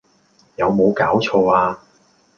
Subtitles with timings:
[0.55, 1.79] 有冇搞錯呀